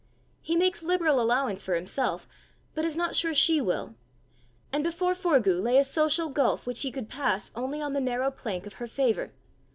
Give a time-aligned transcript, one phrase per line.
[0.41, 2.27] He makes liberal allowance for himself,
[2.73, 3.93] but is not sure she will!
[4.73, 8.31] And before Forgue lay a social gulf which he could pass only on the narrow
[8.31, 9.31] plank of her favour!